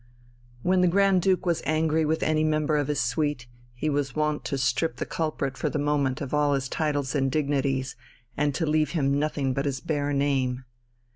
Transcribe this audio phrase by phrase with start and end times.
[0.63, 4.43] When the Grand Duke was angry with any member of his suite, he was wont
[4.45, 7.95] to strip the culprit for the moment of all his titles and dignities,
[8.35, 10.65] and to leave him nothing but his bare name.